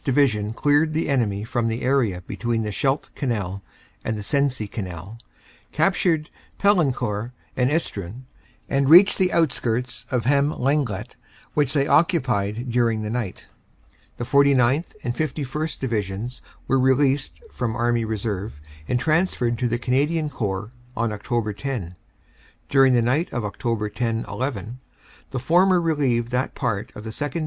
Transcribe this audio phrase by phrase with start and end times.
[0.03, 3.61] Division cleared the enemy from the area between the Scheldt Canal
[4.03, 5.19] and the Sensee Canal,
[5.71, 8.23] captured Paillencourt and Estrun,
[8.67, 11.15] and reached the outskirts of Hem Lenglet,
[11.53, 13.45] which they occupied during the night.
[14.17, 14.95] "The 49th.
[15.03, 15.79] and 51st.
[15.79, 21.55] Divisions were released from Army Reserve and transferred to the Canadian Corps on Oct.
[21.57, 21.95] 10.
[22.69, 23.93] During the night of Oct.
[23.93, 24.79] 10 11
[25.29, 27.39] the former relieved that part of the 2nd.